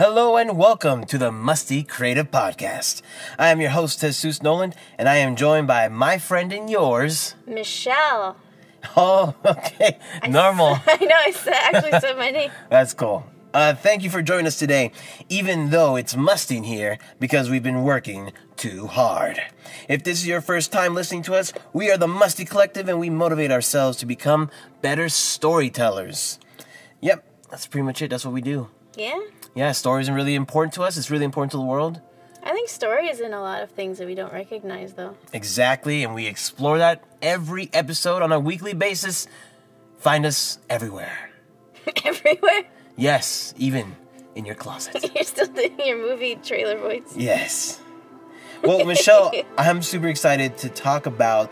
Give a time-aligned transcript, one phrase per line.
[0.00, 3.02] Hello and welcome to the Musty Creative Podcast.
[3.38, 7.34] I am your host, Jesus Noland, and I am joined by my friend and yours.
[7.46, 8.38] Michelle.
[8.96, 9.98] Oh, okay.
[10.26, 10.78] Normal.
[10.86, 12.50] I know, I said, actually said my name.
[12.70, 13.26] That's cool.
[13.52, 14.92] Uh, thank you for joining us today,
[15.28, 19.38] even though it's musting here because we've been working too hard.
[19.86, 22.98] If this is your first time listening to us, we are the Musty Collective and
[22.98, 24.48] we motivate ourselves to become
[24.80, 26.38] better storytellers.
[27.02, 28.08] Yep, that's pretty much it.
[28.08, 28.70] That's what we do.
[28.96, 29.20] Yeah?
[29.54, 30.96] Yeah, stories are really important to us.
[30.96, 32.00] It's really important to the world.
[32.42, 35.16] I think story is in a lot of things that we don't recognize, though.
[35.32, 39.26] Exactly, and we explore that every episode on a weekly basis.
[39.98, 41.30] Find us everywhere.
[42.04, 42.64] Everywhere.
[42.96, 43.96] Yes, even
[44.34, 45.10] in your closet.
[45.14, 47.14] You're still doing your movie trailer voice.
[47.16, 47.80] Yes.
[48.62, 51.50] Well, Michelle, I'm super excited to talk about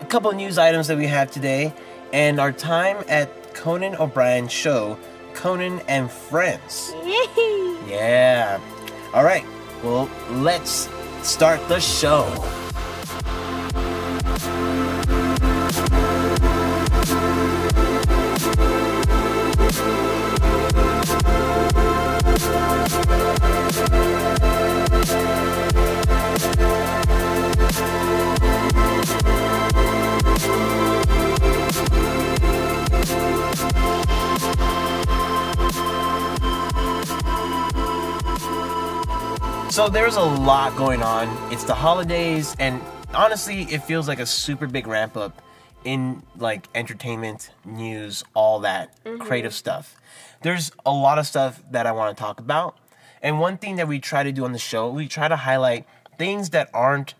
[0.00, 1.72] a couple of news items that we have today
[2.12, 4.98] and our time at Conan O'Brien's show,
[5.34, 6.92] Conan and Friends.
[7.04, 7.76] Yay!
[7.86, 8.60] Yeah.
[9.14, 9.44] All right.
[9.82, 10.88] Well, let's
[11.22, 12.24] start the show.
[39.82, 41.52] So there's a lot going on.
[41.52, 42.80] It's the holidays, and
[43.12, 45.42] honestly, it feels like a super big ramp up
[45.82, 49.20] in like entertainment, news, all that mm-hmm.
[49.20, 49.96] creative stuff.
[50.42, 52.78] There's a lot of stuff that I want to talk about.
[53.22, 55.84] And one thing that we try to do on the show, we try to highlight
[56.16, 57.14] things that aren't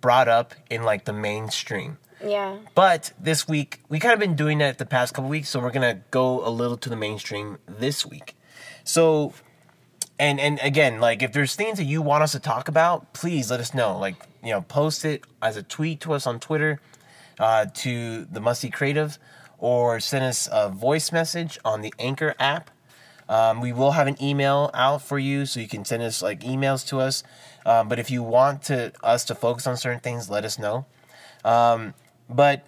[0.00, 1.98] brought up in like the mainstream.
[2.20, 2.56] Yeah.
[2.74, 5.70] But this week, we kind of been doing that the past couple weeks, so we're
[5.70, 8.34] gonna go a little to the mainstream this week.
[8.82, 9.34] So,
[10.22, 13.50] and and again, like if there's things that you want us to talk about, please
[13.50, 13.98] let us know.
[13.98, 16.80] Like you know, post it as a tweet to us on Twitter,
[17.40, 19.18] uh, to the Musty Creative,
[19.58, 22.70] or send us a voice message on the Anchor app.
[23.28, 26.40] Um, we will have an email out for you, so you can send us like
[26.42, 27.24] emails to us.
[27.66, 30.86] Um, but if you want to us to focus on certain things, let us know.
[31.44, 31.94] Um,
[32.30, 32.64] but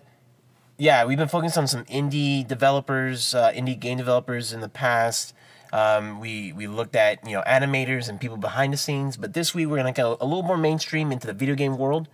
[0.77, 5.35] yeah, we've been focusing on some indie developers, uh, indie game developers in the past.
[5.75, 9.57] Um, we we looked at you know animators and people behind the scenes, but this
[9.57, 12.09] week we're gonna go a little more mainstream into the video game world.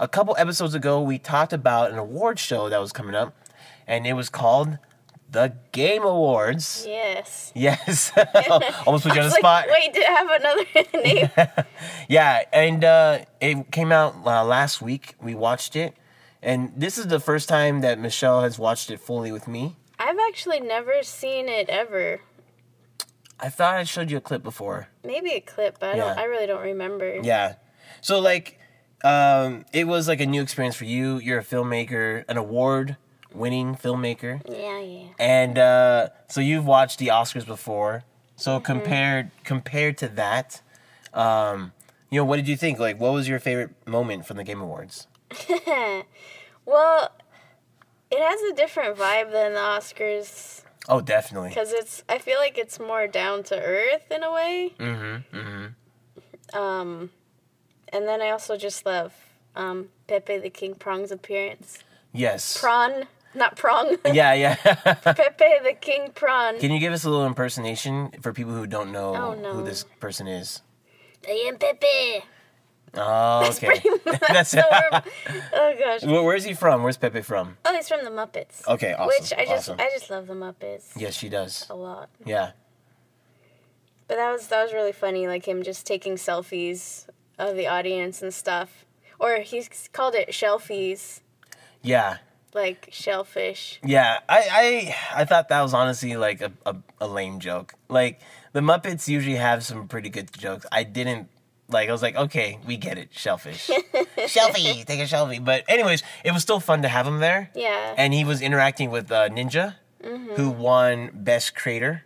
[0.00, 3.32] A couple episodes ago, we talked about an award show that was coming up,
[3.86, 4.78] and it was called
[5.30, 6.84] the Game Awards.
[6.88, 7.52] Yes.
[7.56, 8.10] Yes,
[8.84, 9.66] almost put you on the like, spot.
[9.70, 11.66] Wait, did it have another name?
[12.08, 15.14] Yeah, and uh, it came out uh, last week.
[15.22, 15.94] We watched it,
[16.42, 19.76] and this is the first time that Michelle has watched it fully with me.
[20.00, 22.20] I've actually never seen it ever.
[23.40, 24.88] I thought I showed you a clip before.
[25.04, 26.18] Maybe a clip, but I don't.
[26.18, 27.20] I really don't remember.
[27.22, 27.54] Yeah,
[28.00, 28.58] so like,
[29.02, 31.18] um, it was like a new experience for you.
[31.18, 35.08] You're a filmmaker, an award-winning filmmaker, Yeah, yeah.
[35.18, 38.04] and uh, so you've watched the Oscars before.
[38.36, 40.60] So compared compared to that,
[41.12, 41.72] um,
[42.10, 42.78] you know, what did you think?
[42.78, 45.06] Like, what was your favorite moment from the Game Awards?
[46.66, 47.10] Well,
[48.10, 50.53] it has a different vibe than the Oscars
[50.88, 51.48] Oh, definitely.
[51.50, 52.02] because it's.
[52.08, 54.74] I feel like it's more down to earth in a way.
[54.78, 55.36] Mm-hmm.
[55.38, 56.58] Mm-hmm.
[56.58, 57.10] Um,
[57.92, 59.12] and then I also just love
[59.56, 61.78] um, Pepe the King Prong's appearance.
[62.12, 62.58] Yes.
[62.60, 63.96] Prawn, not prong.
[64.12, 64.54] Yeah, yeah.
[64.94, 66.58] Pepe the King Prawn.
[66.60, 69.52] Can you give us a little impersonation for people who don't know Oh, no.
[69.54, 70.60] who this person is?
[71.26, 72.24] I am Pepe.
[72.96, 73.66] Oh, okay.
[73.66, 75.02] Pretty much That's word-
[75.52, 76.02] Oh gosh.
[76.04, 76.82] Where, where's he from?
[76.82, 77.56] Where's Pepe from?
[77.64, 78.66] Oh, he's from the Muppets.
[78.68, 79.06] Okay, awesome.
[79.06, 79.80] Which I just awesome.
[79.80, 81.66] I just love the Muppets yes, she does.
[81.70, 82.08] a lot.
[82.24, 82.52] Yeah.
[84.06, 87.06] But that was that was really funny, like him just taking selfies
[87.38, 88.84] of the audience and stuff.
[89.18, 91.20] Or he's called it shelfies,
[91.82, 92.18] Yeah.
[92.52, 93.80] like shellfish.
[93.82, 94.18] Yeah.
[94.28, 97.74] I I, I thought that was honestly like a, a, a lame joke.
[97.88, 98.20] Like
[98.52, 100.66] the Muppets usually have some pretty good jokes.
[100.70, 101.28] I didn't
[101.74, 103.08] like I was like, okay, we get it.
[103.12, 103.68] Shellfish.
[104.16, 105.44] Shelfie, take a selfie.
[105.44, 107.50] But anyways, it was still fun to have him there.
[107.54, 107.94] Yeah.
[107.98, 109.74] and he was interacting with uh, Ninja,
[110.36, 112.04] who won Best Creator,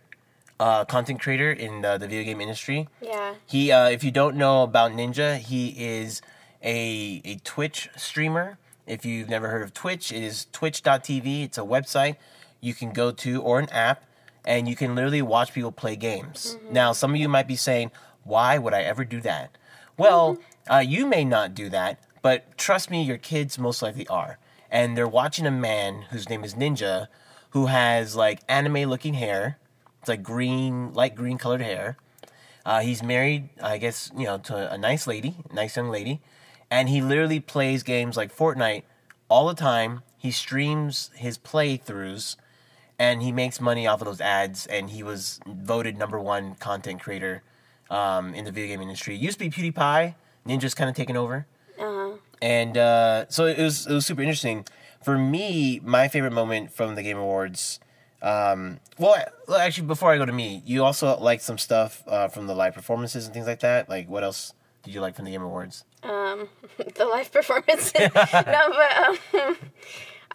[0.59, 2.87] uh, content creator in the, the video game industry.
[3.01, 3.35] yeah.
[3.45, 6.21] He, uh, if you don't know about Ninja, he is
[6.63, 8.57] a a Twitch streamer.
[8.85, 11.43] If you've never heard of Twitch, it is Twitch.tv.
[11.45, 12.15] It's a website
[12.59, 14.03] you can go to or an app,
[14.43, 16.57] and you can literally watch people play games.
[16.71, 17.91] Now, some of you might be saying,
[18.23, 19.51] "Why would I ever do that?"
[19.99, 20.37] Well,
[20.71, 24.39] uh, you may not do that, but trust me, your kids most likely are,
[24.71, 27.09] and they're watching a man whose name is Ninja,
[27.49, 29.59] who has like anime-looking hair.
[29.99, 31.97] It's like green, light green colored hair
[32.65, 36.21] Uh, he's married, I guess, you know, to a nice lady, nice young lady,
[36.71, 38.83] and he literally plays games like Fortnite
[39.29, 40.03] all the time.
[40.17, 42.37] He streams his playthroughs,
[42.99, 44.67] and he makes money off of those ads.
[44.67, 47.43] And he was voted number one content creator
[47.89, 49.15] um, in the video game industry.
[49.15, 50.15] It used to be PewDiePie,
[50.47, 51.45] Ninja's kind of taken over
[51.79, 52.17] Uh-huh.
[52.41, 54.65] and uh, so it was it was super interesting.
[55.03, 57.79] For me, my favorite moment from the Game Awards.
[58.21, 59.15] Um, well,
[59.57, 62.73] actually, before I go to me, you also liked some stuff uh, from the live
[62.73, 63.87] performances and things like that.
[63.87, 64.53] Like, what else
[64.83, 65.85] did you like from the Game Awards?
[66.03, 66.49] Um,
[66.95, 67.93] the live performances.
[68.13, 69.17] no, but um,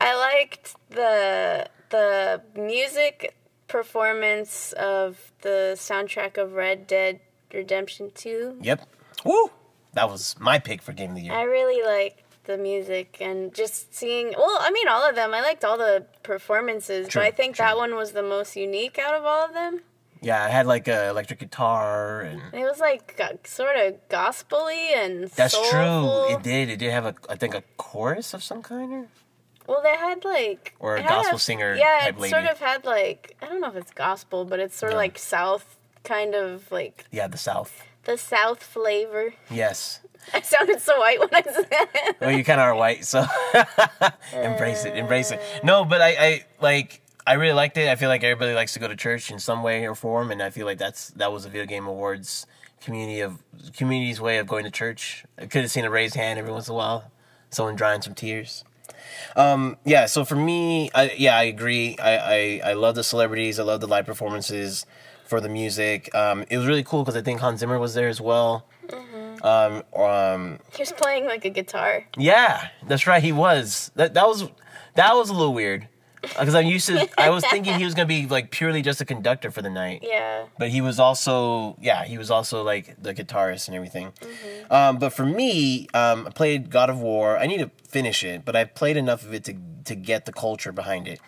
[0.00, 3.36] I liked the the music
[3.68, 7.20] performance of the soundtrack of Red Dead
[7.54, 8.56] Redemption Two.
[8.60, 8.86] Yep.
[9.24, 9.50] Woo!
[9.94, 11.32] That was my pick for Game of the Year.
[11.32, 14.34] I really liked the music and just seeing.
[14.36, 15.32] Well, I mean, all of them.
[15.32, 17.64] I liked all the performances, True, but I think true.
[17.64, 19.80] that one was the most unique out of all of them.
[20.20, 25.28] yeah, I had like a electric guitar, and It was like sort of gospely and
[25.30, 26.26] that's soulful.
[26.28, 26.36] true.
[26.36, 26.68] It did.
[26.70, 28.92] It did have a, I think, a chorus of some kind.
[28.92, 29.06] Or
[29.66, 32.84] Well, they had like Or a it gospel singer Yeah, type it sort of had
[32.84, 36.70] like I don't know if it's gospel, but it's sort of like South kind of
[36.70, 37.82] like yeah, the South.
[38.04, 39.34] the South flavor.
[39.50, 40.00] Yes.
[40.32, 42.16] I sounded so white when I said it.
[42.20, 43.26] well, you kind of are white, so
[44.32, 45.40] embrace it, embrace it.
[45.62, 47.90] No, but I, I like, I really liked it.
[47.90, 50.42] I feel like everybody likes to go to church in some way or form, and
[50.42, 52.46] I feel like that's that was a video game awards
[52.84, 53.42] community of
[53.76, 55.24] community's way of going to church.
[55.38, 57.10] I could have seen a raised hand every once in a while,
[57.50, 58.64] someone drying some tears.
[59.36, 61.96] Um, yeah, so for me, I, yeah, I agree.
[61.98, 63.58] I, I, I love the celebrities.
[63.58, 64.86] I love the live performances
[65.24, 66.14] for the music.
[66.14, 68.66] Um, it was really cool because I think Hans Zimmer was there as well.
[69.42, 72.04] Um, um, He was playing like a guitar.
[72.16, 73.22] yeah, that's right.
[73.22, 73.90] He was.
[73.94, 74.44] That that was
[74.94, 75.88] that was a little weird
[76.22, 77.08] because I'm used to.
[77.20, 80.00] I was thinking he was gonna be like purely just a conductor for the night,
[80.02, 80.44] Yeah.
[80.58, 84.12] but he was also yeah he was also like the guitarist and everything.
[84.70, 87.36] Um, but for me, um, I played God of War.
[87.36, 89.54] I need to finish it, but I played enough of it to
[89.84, 91.20] to get the culture behind it.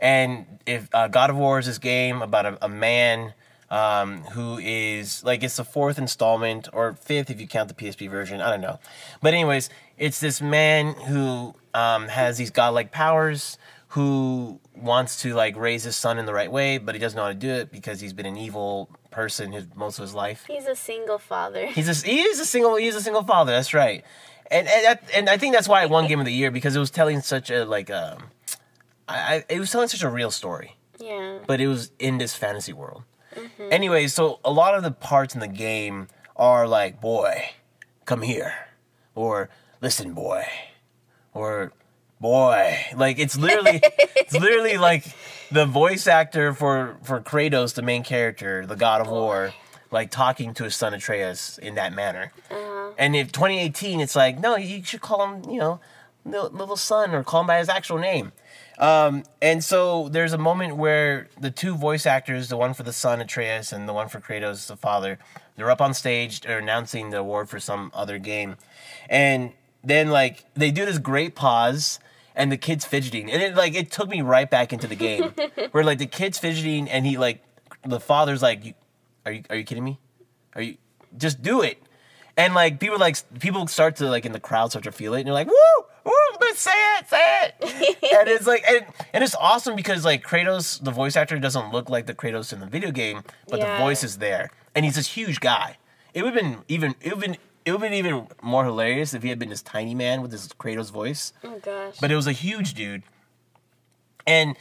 [0.00, 3.34] And if uh, God of War is this game about a, a man
[3.70, 8.08] um, who is like it's the fourth installment or fifth if you count the PSP
[8.10, 8.40] version.
[8.40, 8.78] I don't know,
[9.22, 13.58] but anyways, it's this man who um, has these godlike powers
[13.88, 17.24] who wants to like raise his son in the right way, but he doesn't know
[17.24, 20.44] how to do it because he's been an evil person his most of his life.
[20.46, 21.66] He's a single father.
[21.74, 23.52] He's a he is a single he's a single father.
[23.52, 24.04] That's right,
[24.50, 26.78] and and, and I think that's why it won Game of the Year because it
[26.78, 28.24] was telling such a like um,
[29.08, 31.38] I, I it was telling such a real story, Yeah.
[31.46, 33.02] but it was in this fantasy world.
[33.34, 33.68] Mm-hmm.
[33.70, 37.50] Anyway, so a lot of the parts in the game are like, boy,
[38.04, 38.52] come here,
[39.14, 39.48] or
[39.80, 40.44] listen, boy,
[41.34, 41.72] or
[42.20, 43.80] boy, like it's literally
[44.16, 45.04] it's literally like
[45.50, 49.52] the voice actor for for Kratos, the main character, the God of War,
[49.90, 52.32] like talking to his son Atreus in that manner.
[52.50, 52.92] Uh-huh.
[52.98, 55.80] And if 2018, it's like, no, you should call him, you know,
[56.24, 58.32] little, little son, or call him by his actual name.
[58.78, 62.92] Um, and so there's a moment where the two voice actors, the one for the
[62.92, 65.18] son Atreus and the one for Kratos, the father,
[65.56, 68.56] they're up on stage, they're announcing the award for some other game,
[69.08, 69.52] and
[69.82, 71.98] then like they do this great pause.
[72.38, 75.32] And the kid's fidgeting, and it like it took me right back into the game,
[75.70, 77.42] where like the kid's fidgeting, and he like
[77.82, 78.74] the father's like,
[79.24, 79.98] "Are you are you kidding me?
[80.54, 80.76] Are you
[81.16, 81.82] just do it?"
[82.36, 85.20] And like people like people start to like in the crowd start to feel it,
[85.20, 87.54] and you're like, "Woo, woo, let's say it, say it."
[88.18, 91.90] and it's like, and, and it's awesome because like Kratos, the voice actor doesn't look
[91.90, 93.76] like the Kratos in the video game, but Yeah.
[93.78, 95.76] the voice is there, and he's this huge guy.
[96.14, 99.12] It would have been even it would been it would have been even more hilarious
[99.12, 101.96] if he had been this tiny man with this Kratos voice, Oh gosh.
[102.00, 103.02] but it was a huge dude,
[104.26, 104.56] and.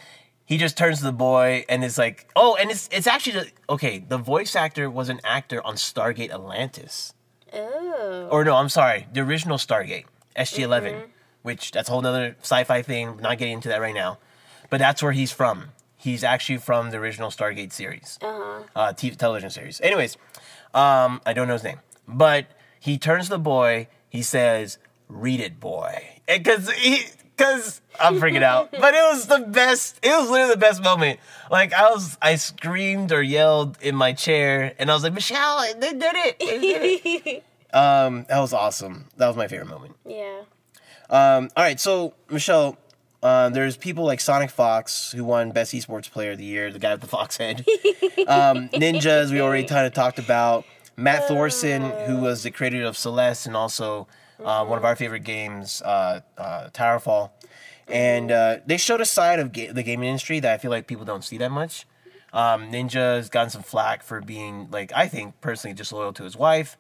[0.47, 3.47] He just turns to the boy and is like, "Oh, and it's it's actually the,
[3.67, 3.97] okay.
[4.07, 7.15] The voice actor was an actor on Stargate Atlantis.
[7.51, 8.27] oh.
[8.31, 10.05] Or no, I'm sorry, the original Stargate,
[10.37, 11.05] SG-1,
[11.45, 13.17] which that's a whole nother sci-fi thing.
[13.21, 14.17] Not getting into that right now,
[14.69, 15.69] but that's where he's from.
[15.95, 18.63] He's actually from the original Stargate series, Uh-huh.
[18.75, 19.79] uh, television series.
[19.81, 20.17] Anyways,
[20.73, 22.45] um, I don't know his name, but
[22.79, 23.87] he turns to the boy.
[24.09, 27.03] He says, "Read it, boy," because he.
[27.37, 29.99] Cause I'm freaking out, but it was the best.
[30.01, 31.19] It was literally the best moment.
[31.51, 35.61] Like I was, I screamed or yelled in my chair, and I was like, "Michelle,
[35.77, 36.39] they did it!
[36.39, 37.43] They did it!"
[37.75, 39.09] Um, that was awesome.
[39.17, 39.95] That was my favorite moment.
[40.07, 40.43] yeah.
[41.09, 42.77] Um, all right, so Michelle,
[43.21, 46.79] uh, there's people like Sonic Fox who won Best Esports Player of the Year, the
[46.79, 47.59] guy with the fox head.
[48.27, 50.65] um, Ninjas, we already kind of talked about.
[50.97, 54.07] Matt Thorson, who was the creator of Celeste and also
[54.43, 57.31] uh, one of our favorite games, uh, uh, Towerfall.
[57.87, 60.87] And uh, they showed a side of ga- the gaming industry that I feel like
[60.87, 61.85] people don't see that much.
[62.33, 66.77] Um, Ninja's gotten some flack for being like I think personally disloyal to his wife,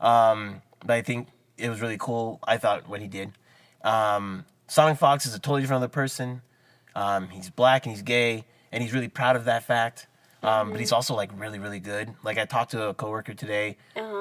[0.00, 2.40] um, but I think it was really cool.
[2.42, 3.32] I thought what he did.
[3.82, 6.42] Um, Sonic Fox is a totally different other person.
[6.94, 10.06] Um, he's black and he's gay, and he's really proud of that fact.
[10.42, 12.14] Um, But he's also like really, really good.
[12.22, 13.76] Like I talked to a coworker today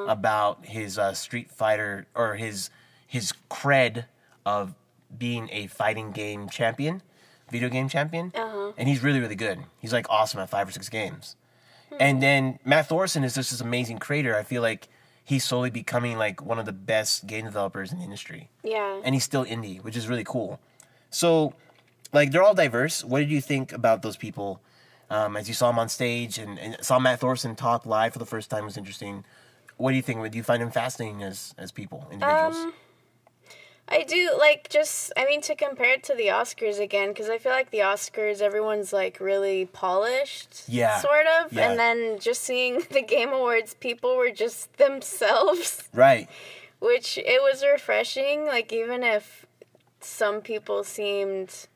[0.08, 2.70] about his uh, Street Fighter or his
[3.08, 4.06] his cred
[4.46, 4.76] of
[5.16, 7.02] being a fighting game champion,
[7.52, 8.32] video game champion,
[8.78, 9.60] and he's really, really good.
[9.80, 11.36] He's like awesome at five or six games.
[12.00, 14.36] And then Matt Thorson is just this amazing creator.
[14.36, 14.90] I feel like
[15.26, 19.02] he's slowly becoming like one of the best game developers in the industry Yeah.
[19.04, 20.60] and he's still indie, which is really cool.
[21.10, 21.54] So,
[22.14, 23.04] like, they're all diverse.
[23.04, 24.62] What did you think about those people
[25.10, 28.20] um, as you saw them on stage and, and saw Matt Thorson talk live for
[28.20, 28.66] the first time?
[28.66, 29.24] Was interesting.
[29.78, 30.32] What do you think?
[30.32, 32.56] Do you find them fascinating as as people, individuals?
[32.56, 32.74] Um,
[33.88, 37.38] I do like just I mean to compare it to the Oscars again because I
[37.38, 40.98] feel like the Oscars everyone's like really polished, Yeah.
[41.00, 41.70] sort of, Yeah.
[41.70, 46.28] and then just seeing the Game Awards, people were just themselves, right.
[46.80, 48.46] which it was refreshing.
[48.46, 49.46] Like even if
[50.02, 51.68] some people seemed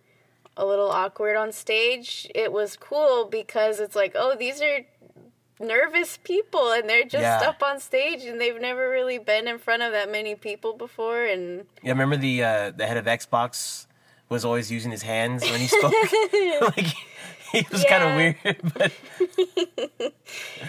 [0.57, 4.79] a little awkward on stage, it was cool because it's like, oh, these are
[5.59, 7.49] nervous people and they're just Yeah.
[7.49, 11.25] up on stage and they've never really been in front of that many people before
[11.25, 13.85] and Yeah, remember the uh, the head of Xbox
[14.29, 15.93] was always using his hands when he spoke.
[16.75, 16.87] like
[17.51, 18.35] he was kind of weird,
[18.77, 18.91] but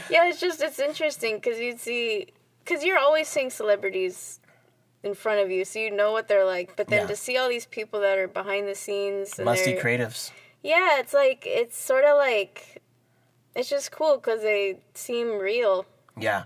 [0.08, 2.26] Yeah, it's just it's interesting because you'd see
[2.64, 4.40] because you're always seeing celebrities
[5.02, 6.76] in front of you, so you know what they're like.
[6.76, 7.06] But then Yeah.
[7.06, 10.30] to see all these people that are behind the scenes, and musty creatives.
[10.62, 12.82] yeah, it's like it's sort of like
[13.54, 15.86] it's just cool because they seem real,
[16.18, 16.44] Yeah,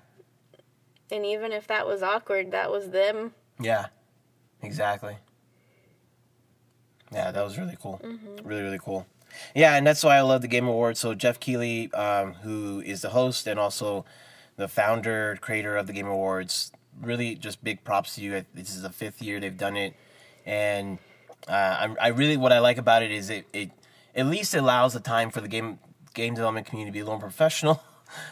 [1.10, 3.32] and even if that was awkward, that was them.
[3.60, 3.86] yeah,
[4.62, 5.16] exactly.
[7.12, 8.00] Yeah, that was really cool.
[8.42, 9.06] Really, really cool.
[9.54, 10.98] Yeah, and that's why I love the Game Awards.
[11.00, 14.04] So Geoff Keighley, um, who is the host and also
[14.56, 18.44] the founder, creator of the Game Awards, really just big props to you.
[18.54, 19.94] This is the fifth year they've done it,
[20.46, 20.98] and
[21.48, 23.70] uh, I, I really what I like about it is it, it
[24.14, 25.78] at least allows the time for the game
[26.14, 27.82] game development community be a little professional,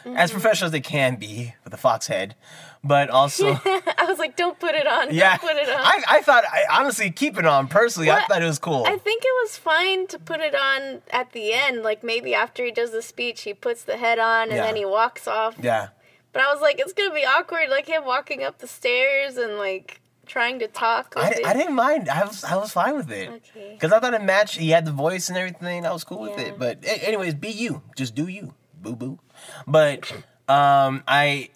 [0.03, 0.17] mm-hmm.
[0.17, 2.35] as professional as they can be with a fox head,
[2.83, 3.59] but also.
[3.65, 5.13] I was like, don't put it on.
[5.13, 5.75] Yeah, Don't put it on.
[5.79, 7.67] I, I thought I honestly keep it on.
[7.67, 8.83] Personally, I thought it was cool.
[8.85, 11.83] I think it was fine to put it on at the end.
[11.83, 14.63] Like maybe after he does the speech, he puts the head on and Yeah.
[14.65, 15.55] then he walks off.
[15.61, 15.89] yeah,
[16.33, 19.57] But I was like, it's gonna be awkward, like him walking up the stairs and
[19.57, 21.13] like trying to talk.
[21.17, 21.41] I.
[21.45, 22.09] I didn't mind.
[22.09, 23.71] I was I was fine with it Okay.
[23.73, 24.57] because I thought it matched.
[24.57, 25.85] He had the voice and everything.
[25.85, 26.57] I was cool with it.
[26.57, 27.81] But a- anyways, be you.
[27.95, 28.53] Just do you.
[28.81, 29.19] Boo boo.
[29.67, 30.11] But
[30.47, 31.49] um, I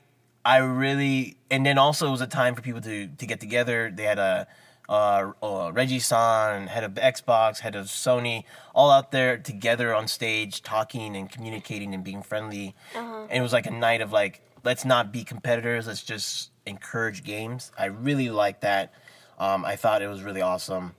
[0.45, 3.91] I really and then also it was a time for people to to get together.
[3.93, 4.47] They had a.
[4.89, 10.07] Uh, uh, Reggie San, head of Xbox, head of Sony, all out there together on
[10.07, 12.73] stage, talking and communicating and being friendly.
[12.95, 15.87] And it was like a night of like, let's not be competitors.
[15.87, 17.71] Let's just encourage games.
[17.77, 18.93] I really like that.
[19.39, 20.95] Um, I thought it was really awesome,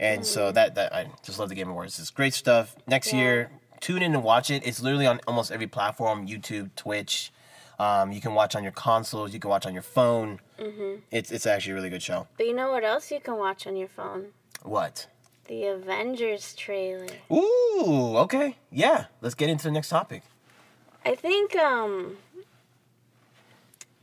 [0.00, 1.98] and so that that I just love the Game Awards.
[1.98, 2.76] It's great stuff.
[2.86, 3.18] Next Yeah.
[3.20, 3.50] year,
[3.80, 4.66] tune in and watch it.
[4.66, 7.32] It's literally on almost every platform: YouTube, Twitch.
[7.78, 9.32] Um, you can watch on your consoles.
[9.34, 10.40] You can watch on your phone.
[11.10, 12.28] It's it's actually a really good show.
[12.36, 14.26] But you know what else you can watch on your phone?
[14.62, 15.08] What?
[15.46, 17.06] The Avengers trailer.
[17.32, 19.06] Ooh, okay, yeah.
[19.20, 20.22] Let's get into the next topic.
[21.04, 22.18] I think, um.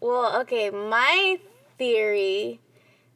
[0.01, 1.39] Well, okay, my
[1.77, 2.60] theory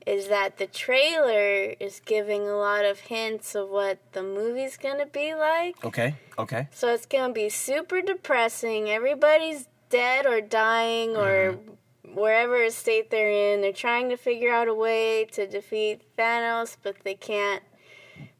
[0.05, 5.05] is that the trailer is giving a lot of hints of what the movie's gonna
[5.05, 5.83] be like.
[5.83, 6.67] Okay, okay.
[6.71, 8.89] So it's gonna be super depressing.
[8.89, 12.15] Everybody's dead or dying or mm-hmm.
[12.15, 13.61] wherever state they're in.
[13.61, 17.63] They're trying to figure out a way to defeat Thanos, but they can't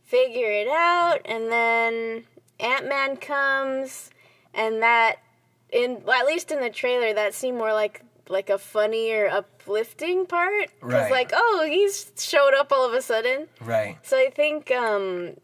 [0.04, 1.20] figure it out.
[1.26, 2.26] And then
[2.60, 4.10] Ant Man comes,
[4.54, 5.18] and that,
[5.72, 10.26] in well, at least in the trailer, that seemed more like like a funnier, uplifting
[10.26, 10.70] part.
[10.80, 11.12] Because Right.
[11.12, 13.48] like, oh, he's showed up all of a sudden.
[13.62, 13.98] Right.
[14.04, 15.36] So I think um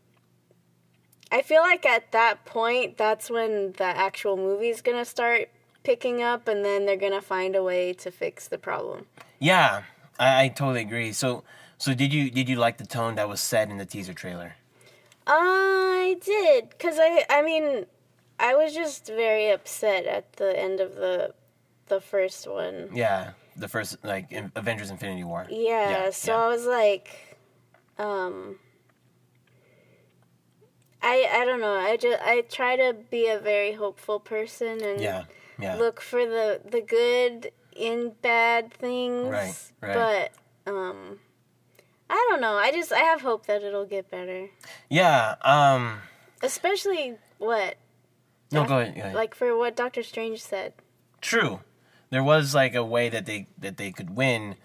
[1.31, 5.49] I feel like at that point that's when the actual movie's gonna start
[5.83, 9.05] picking up and then they're gonna find a way to fix the problem.
[9.39, 9.83] Yeah,
[10.19, 11.11] I, I totally agree.
[11.13, 11.43] So,
[11.77, 14.55] so did you did you like the tone that was set in the teaser trailer?
[15.27, 17.85] I did, cause I I mean
[18.39, 21.33] I was just very upset at the end of the
[21.89, 22.89] the first one.
[22.93, 25.45] Yeah, the first like in Avengers: Infinity War.
[25.49, 26.43] Yeah, Yeah, so yeah.
[26.43, 27.37] I was like,
[27.97, 28.57] um,
[31.01, 31.73] I I don't know.
[31.73, 35.23] I just I try to be a very hopeful person and Yeah,
[35.59, 35.75] yeah.
[35.75, 39.27] look for the the good in bad things.
[39.27, 40.29] Right, right.
[40.65, 41.19] But um,
[42.09, 42.55] I don't know.
[42.55, 44.49] I just I have hope that it'll get better.
[44.89, 45.35] Yeah.
[45.43, 45.99] Um.
[46.41, 47.77] Especially what
[48.51, 48.95] No, go ahead.
[48.95, 49.15] Go ahead.
[49.15, 50.73] Like for what Doctor Strange said.
[51.21, 51.59] True,
[52.09, 54.55] there was like a way that they that they could win,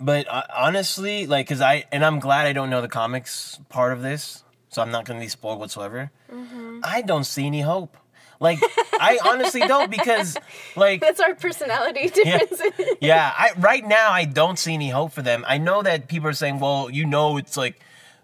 [0.00, 3.92] but uh, honestly, like, cause I and I'm glad I don't know the comics part
[3.92, 6.10] of this, so I'm not gonna be spoiled whatsoever.
[6.84, 7.96] I don't see any hope.
[8.40, 8.58] Like,
[8.94, 10.36] I honestly don't because,
[10.76, 12.40] like, That's our personality yeah,
[13.00, 13.32] yeah.
[13.36, 15.44] I right now I don't see any hope for them.
[15.46, 17.80] I know that people are saying, well, you know, it's like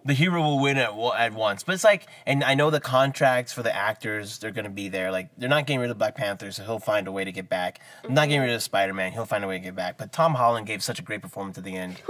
[0.09, 3.53] the hero will win at at once, but it's like, and I know the contracts
[3.53, 5.13] for the actors they're gonna be there.
[5.13, 7.51] Like, they're not getting rid of Black Panther, so he'll find a way to get
[7.51, 7.81] back.
[8.09, 9.99] Not getting rid of Spider Man, he'll find a way to get back.
[9.99, 11.97] But Tom Holland gave such a great performance at the end.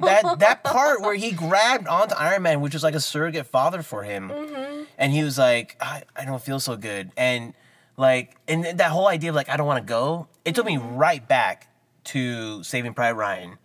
[0.00, 3.82] that that part where he grabbed onto Iron Man, which was like a surrogate father
[3.82, 4.84] for him, mm-hmm.
[4.96, 7.54] and he was like, I, I don't feel so good, and
[7.96, 10.76] like, and that whole idea of like I don't want to go, it took me
[10.76, 10.94] mm-hmm.
[10.94, 11.66] right back
[12.04, 13.58] to Saving Private Ryan,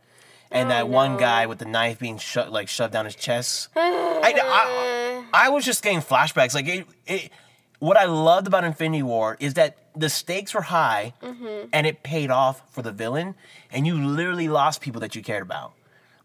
[0.51, 3.69] and Oh, that one guy with the knife being sho- like shoved down his chest.
[3.75, 6.53] I, I, I was just getting flashbacks.
[6.55, 7.31] Like it, it,
[7.79, 11.69] what I loved about Infinity War is that the stakes were high, Mm-hmm.
[11.73, 13.35] and it paid off for the villain,
[13.71, 15.73] and you literally lost people that you cared about.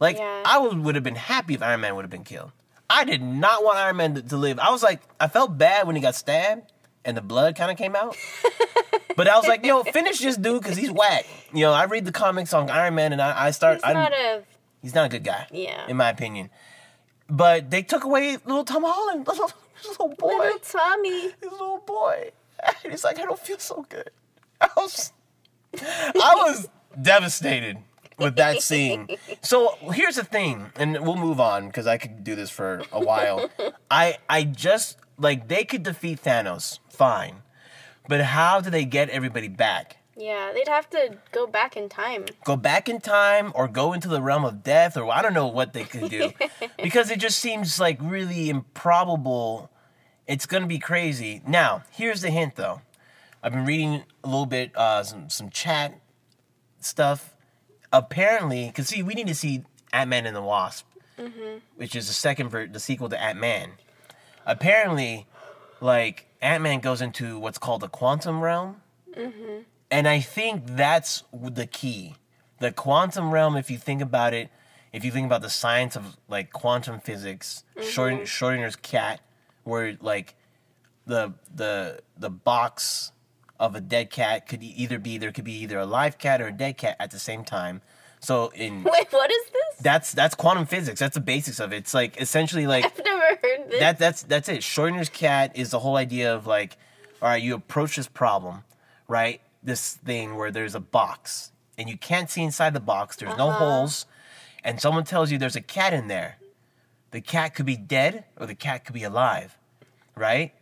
[0.00, 0.42] Like Yeah.
[0.44, 2.52] I would would have been happy if Iron Man would have been killed.
[2.90, 4.58] I did not want Iron Man to, to live.
[4.58, 6.71] I was like, I felt bad when he got stabbed
[7.04, 8.16] and the blood kind of came out.
[9.16, 11.26] but I was like, yo, finish this dude because he's whack.
[11.52, 13.84] You know, I read the comics on Iron Man and I, I start.
[13.84, 14.42] He's not a
[14.82, 15.46] he's not a good guy.
[15.50, 15.86] Yeah.
[15.88, 16.50] in my opinion.
[17.28, 19.50] But they took away little Tom Holland, little,
[19.88, 21.22] little boy, little Tommy.
[21.22, 22.30] his little boy.
[22.62, 24.10] And he's like, I don't feel so good.
[24.60, 25.12] I was,
[25.80, 26.68] I was
[27.00, 27.78] devastated
[28.18, 29.08] with that scene.
[29.40, 33.00] So here's the thing, and we'll move on because I could do this for a
[33.00, 33.50] while.
[33.90, 37.42] I I just like they could defeat Thanos, fine,
[38.08, 39.96] but how do they get everybody back?
[40.16, 42.26] Yeah, they'd have to go back in time.
[42.44, 45.48] Go back in time or go into the realm of death, or I don't know
[45.48, 46.30] what they could do
[46.82, 49.68] because it just seems like really improbable.
[50.28, 51.42] It's gonna be crazy.
[51.44, 52.82] Now, here's the hint though.
[53.42, 55.98] I've been reading a little bit, uh, some some chat
[56.78, 57.34] stuff.
[57.92, 60.86] Apparently, because see, we need to see Ant Man and the Wasp,
[61.74, 63.72] which is the second ver- the sequel to Ant Man.
[64.46, 65.26] Apparently,
[65.80, 68.82] like Ant Man goes into what's called the quantum realm,
[69.16, 69.60] mm-hmm.
[69.90, 72.16] and I think that's the key.
[72.58, 74.50] The quantum realm, if you think about it,
[74.92, 77.88] if you think about the science of like quantum physics, mm-hmm.
[77.88, 79.20] Schrodinger, Schrodinger's cat,
[79.62, 80.34] where like
[81.06, 83.12] the the the box
[83.60, 86.48] of a dead cat could either be there could be either a live cat or
[86.48, 87.80] a dead cat at the same time.
[88.22, 89.78] So in Wait, what is this?
[89.80, 91.00] that's that's quantum physics.
[91.00, 91.76] That's the basics of it.
[91.78, 93.80] It's like essentially like I've never heard this.
[93.80, 94.60] that that's that's it.
[94.60, 96.76] Schrodinger's cat is the whole idea of like,
[97.20, 98.64] all right, you approach this problem,
[99.08, 99.40] right?
[99.62, 103.16] This thing where there's a box and you can't see inside the box.
[103.16, 103.58] There's no uh-huh.
[103.58, 104.06] holes,
[104.62, 106.36] and someone tells you there's a cat in there.
[107.10, 109.58] The cat could be dead or the cat could be alive,
[110.14, 110.54] right?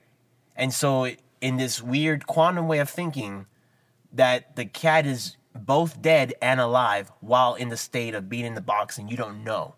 [0.56, 3.46] And so in this weird quantum way of thinking,
[4.12, 8.54] that the cat is both dead and alive while in the state of being in
[8.54, 9.74] the box, and you don't know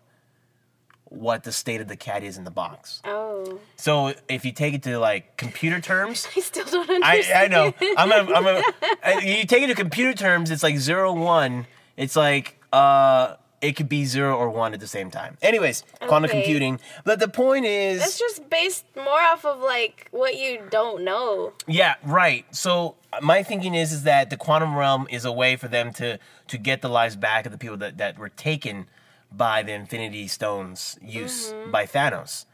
[1.05, 3.01] what the state of the cat is in the box.
[3.05, 7.33] oh, So if you take it to like computer terms, I still don't understand.
[7.33, 11.13] I know I'm a, I'm a, you take it to computer terms, it's like zero
[11.13, 11.67] one.
[11.97, 15.37] It's like uh, it could be zero or one at the same time.
[15.41, 16.79] Anyways, quantum computing.
[17.05, 21.53] But the point is, It's just based more off of like what you don't know.
[21.65, 22.45] Yeah, right.
[22.53, 26.19] So my thinking is is that the quantum realm is a way for them to
[26.47, 28.87] to get the lives back of the people that, that were taken
[29.31, 32.45] by the Infinity Stones use by Thanos.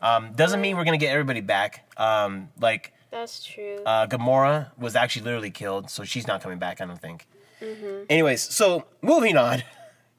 [0.00, 1.90] Um, doesn't mean we're gonna get everybody back.
[1.96, 3.78] Um, like That's true.
[3.86, 6.80] uh, Gamora was actually literally killed, so she's not coming back.
[6.80, 7.26] I don't think.
[8.08, 9.64] Anyways, so moving on,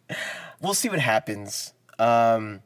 [0.61, 1.73] we'll see what happens.
[1.97, 2.61] Um,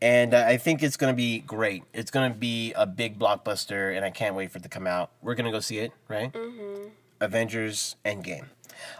[0.00, 1.82] And uh, I think it's gonna be great.
[1.92, 5.10] It's gonna be a big blockbuster, and I can't wait for it to come out.
[5.22, 6.32] We're gonna go see it, right?
[7.20, 8.44] Avengers Endgame.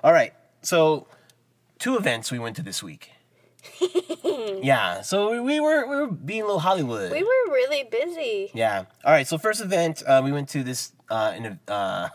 [0.03, 1.07] All right, so
[1.79, 3.13] two events we went to this week.
[4.63, 7.13] yeah, so we, we were we were being a little Hollywood.
[7.13, 8.51] we were really busy.
[8.55, 8.85] Yeah.
[9.05, 9.27] All right.
[9.27, 12.09] So first event, uh, we went to this uh, in a, uh,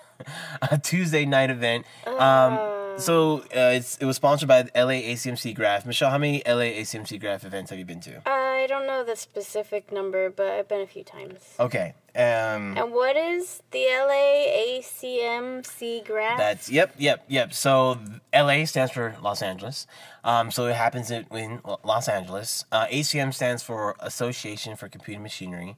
[0.72, 1.86] a Tuesday night event.
[2.06, 2.58] Um,
[2.98, 5.86] so uh, it's, it was sponsored by the LA ACM SIGGRAPH.
[5.86, 8.22] Michelle, how many LA ACM SIGGRAPH events have you been to?
[8.30, 11.56] I don't know the specific number, but I've been a few times.
[11.60, 11.96] Okay.
[12.16, 14.46] Um, And what is the LA
[14.80, 16.38] ACM SIGGRAPH?
[16.38, 17.54] that's yep, yep, yep.
[17.54, 17.98] So
[18.34, 19.88] LA stands for Los Angeles.
[20.24, 22.66] Um, so it happens in, in Los Angeles.
[22.72, 25.76] Uh, ACM stands for Association for Computing Machinery,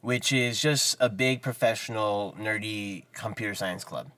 [0.00, 4.10] which is just a big professional nerdy computer science club.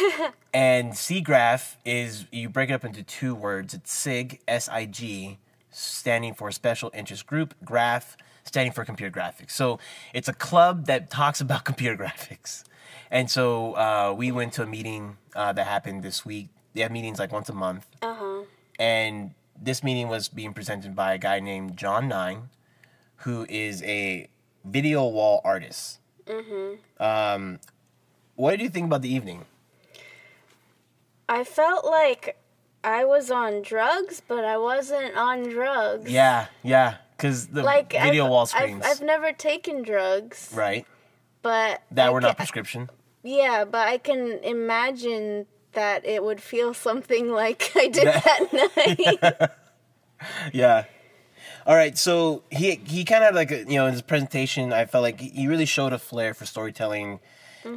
[0.54, 3.74] and SIGGRAPH is you break it up into two words.
[3.74, 5.38] It's SIG, S I G,
[5.70, 7.54] standing for Special Interest Group.
[7.64, 8.16] Graph
[8.48, 9.52] standing for computer graphics.
[9.52, 9.78] So
[10.12, 12.64] it's a club that talks about computer graphics.
[13.10, 16.48] And so uh, we went to a meeting uh, that happened this week.
[16.74, 17.86] They have meetings like once a month.
[18.02, 18.42] Uh huh.
[18.78, 22.50] And this meeting was being presented by a guy named John Nine,
[23.16, 24.28] who is a
[24.68, 25.98] video wall artists.
[26.26, 27.02] Mm-hmm.
[27.02, 27.60] Um,
[28.36, 29.44] what did you think about the evening?
[31.28, 32.38] I felt like
[32.84, 36.10] I was on drugs, but I wasn't on drugs.
[36.10, 40.86] Yeah, yeah, because the Like video I've, wall I've- screens, I've, never taken drugs, right?
[41.42, 42.88] but That I were ca- not prescription.
[43.22, 48.52] Yeah, but I can imagine that it would feel something like I did that
[49.40, 49.50] night.
[50.52, 50.84] Yeah.
[51.68, 55.02] All right, so he he kind of like you know in his presentation, I felt
[55.02, 57.20] like he really showed a flair for storytelling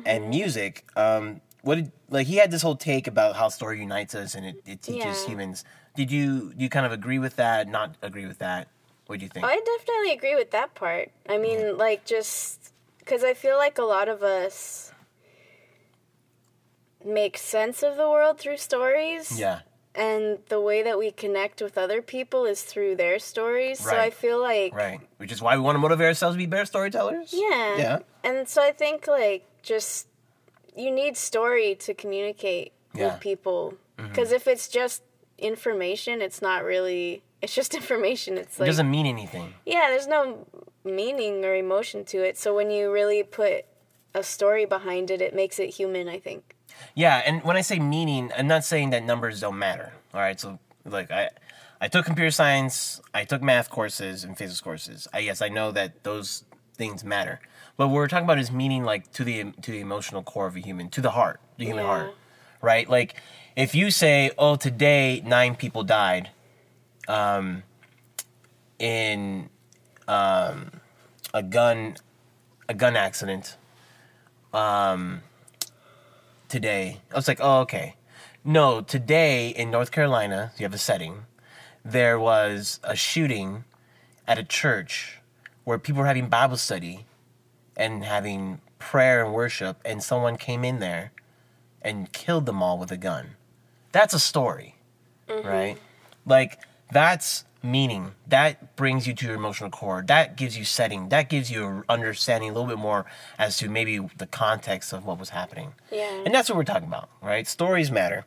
[0.06, 0.86] and music.
[0.95, 4.45] Um, what did like he had this whole take about how story unites us and
[4.45, 5.32] it, it teaches Yeah.
[5.32, 5.65] humans.
[5.93, 7.67] Did you you kind of agree with that?
[7.67, 8.69] Not agree with that?
[9.08, 9.45] What do you think?
[9.45, 11.12] I definitely agree with that part.
[11.27, 14.93] I mean, like, just because I feel like a lot of us
[17.04, 19.38] make sense of the world through stories.
[19.38, 19.60] yeah,
[19.93, 23.80] And the way that we connect with other people is through their stories.
[23.80, 24.73] So I feel like.
[24.73, 25.01] right.
[25.17, 27.34] Which is why we want to motivate ourselves to be better storytellers.
[27.34, 27.77] Yeah.
[27.77, 27.99] Yeah.
[28.23, 30.08] And so I think, like, just
[30.77, 33.01] you need story to communicate Yeah.
[33.01, 33.13] Mm-hmm.
[33.15, 33.73] with people.
[33.97, 35.04] Because if it's just
[35.38, 37.21] information, it's not really.
[37.41, 38.38] It's just information.
[38.38, 38.67] It's It like.
[38.67, 39.54] doesn't mean anything.
[39.65, 40.47] Yeah, there's no
[40.86, 42.38] meaning or emotion to it.
[42.38, 43.65] So when you really put
[44.15, 46.50] a story behind it, it makes it human, I think.
[46.95, 49.93] Yeah, and when I say meaning, I'm not saying that numbers don't matter.
[50.13, 51.29] All right, so like I,
[51.79, 55.07] I took computer science, I took math courses and physics courses.
[55.13, 56.43] I yes, I know that those
[56.75, 57.39] things matter.
[57.77, 60.55] But what we're talking about is meaning like to the to the emotional core of
[60.55, 61.89] a human, to the heart, the human Yeah.
[61.89, 62.15] heart,
[62.62, 62.89] right?
[62.89, 63.15] Like
[63.55, 66.29] if you say, "Oh, today nine people died,"
[67.07, 67.63] um,
[68.79, 69.49] in
[70.07, 70.71] um,
[71.34, 71.95] a gun
[72.67, 73.57] a gun accident,
[74.53, 75.21] um,
[76.51, 76.99] today.
[77.11, 77.95] I was like, oh, okay.
[78.43, 81.25] No, today in North Carolina, you have a setting,
[81.83, 83.63] there was a shooting
[84.27, 85.19] at a church
[85.63, 87.05] where people were having Bible study
[87.77, 91.13] and having prayer and worship, and someone came in there
[91.81, 93.35] and killed them all with a gun.
[93.91, 94.75] That's a story,
[95.27, 95.47] mm-hmm.
[95.47, 95.77] right?
[96.25, 96.59] Like,
[96.91, 98.13] that's meaning.
[98.28, 100.04] That brings you to your emotional core.
[100.08, 101.10] That gives you setting.
[101.10, 103.06] That gives you understanding a little bit more
[103.38, 105.74] as to maybe the context of what was happening.
[105.91, 106.24] Yeah.
[106.26, 107.47] And that's what we're talking about, right?
[107.47, 108.26] Stories matter.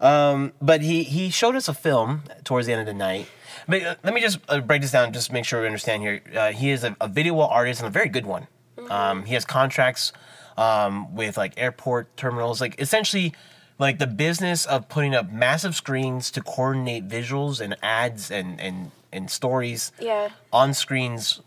[0.00, 3.26] Um, but he, he showed us a film towards the end of the night.
[3.66, 6.02] But uh, let me just uh, break this down, just to make sure we understand
[6.02, 6.20] here.
[6.34, 8.48] Uh, he is a, a video wall artist and a very good one.
[8.90, 10.12] Um, he has contracts
[10.56, 13.32] um, with like airport terminals, like essentially
[13.78, 18.90] like the business of putting up massive screens to coordinate visuals and ads and, and,
[19.12, 20.28] and stories Yeah.
[20.52, 21.40] on screens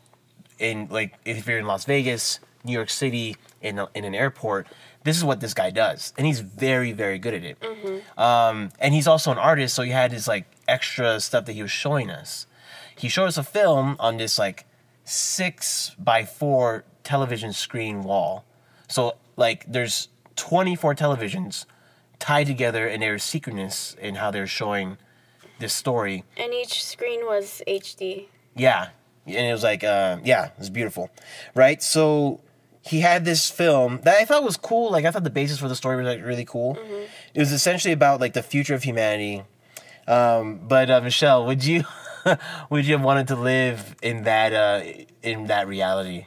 [0.59, 4.67] in like if you're in Las Vegas, New York City, in a, in an airport.
[5.03, 7.59] This is what this guy does, and he's very very good at it.
[7.61, 8.19] Mm-hmm.
[8.19, 11.61] Um, and he's also an artist, so he had his like extra stuff that he
[11.61, 12.45] was showing us.
[12.97, 14.65] He showed us a film on this like
[15.05, 18.43] six by four television screen wall.
[18.89, 21.65] So like there's 24 televisions
[22.19, 24.97] tied together, and they're synchronous in how they're showing
[25.59, 26.23] this story.
[26.37, 28.25] And each screen was HD.
[28.55, 28.89] Yeah,
[29.25, 31.09] and it was like, uh, yeah, it was beautiful,
[31.55, 31.81] right?
[31.81, 32.41] So
[32.81, 34.91] he had this film that I thought was cool.
[34.91, 36.77] Like I thought the basis for the story was like really cool.
[37.33, 39.43] It was essentially about like the future of humanity.
[40.07, 41.83] Um, but uh, Michelle, would you
[42.69, 44.83] would you have wanted to live in that uh,
[45.21, 46.25] in that reality?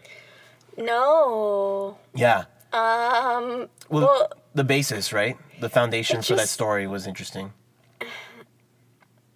[0.76, 1.98] No.
[2.14, 2.44] Yeah.
[2.72, 3.68] Um.
[3.88, 5.36] Well, Well, the basis, right?
[5.60, 7.52] The foundation for that story was interesting.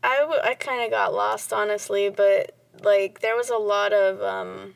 [0.02, 4.20] I, w- I kind of got lost, honestly, but like there was a lot of
[4.22, 4.74] um,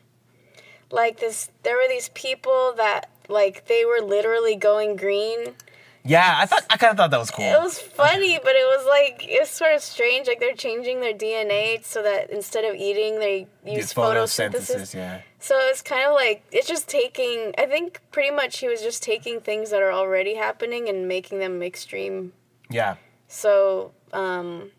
[0.91, 1.49] like this.
[1.63, 5.55] There were these people that like they were literally going green.
[6.03, 7.45] Yeah, I thought I kind of thought that was cool.
[7.45, 10.27] It was funny, but it was like it was sort of strange.
[10.27, 14.95] Like they're changing their DNA so that instead of eating, they The use photosynthesis.
[14.95, 15.21] yeah.
[15.39, 17.53] So it's kind of like it's just taking.
[17.57, 21.39] I think pretty much he was just taking things that are already happening and making
[21.39, 22.33] them extreme.
[22.69, 22.95] Yeah.
[23.27, 24.71] So um,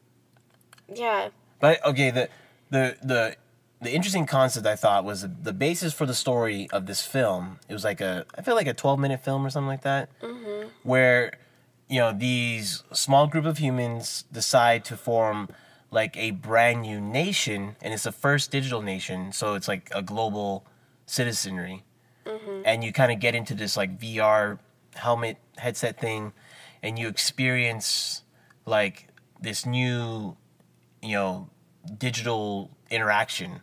[0.94, 1.28] yeah,
[1.60, 2.28] But okay, the
[2.70, 3.36] the the
[3.80, 7.58] the interesting concept I thought was the, the basis for the story of this film.
[7.68, 10.10] It was like a I feel like a twelve minute film or something like that,
[10.82, 11.32] where
[11.88, 15.48] you know these small group of humans decide to form
[15.90, 20.03] like a brand new nation, and it's the first digital nation, so it's like a
[20.03, 20.64] global
[21.07, 21.85] citizenry,
[22.24, 22.62] mm-hmm.
[22.64, 24.59] and you kind of get into this like VR
[24.94, 26.33] helmet headset thing,
[26.83, 28.22] and you experience
[28.66, 29.09] like
[29.40, 30.37] this new
[31.03, 31.48] you know
[31.98, 33.62] digital interaction